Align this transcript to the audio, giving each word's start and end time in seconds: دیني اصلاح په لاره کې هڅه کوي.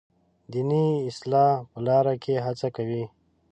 دیني 0.51 0.85
اصلاح 1.09 1.51
په 1.71 1.79
لاره 1.87 2.13
کې 2.23 2.43
هڅه 2.45 2.67
کوي. 2.75 3.03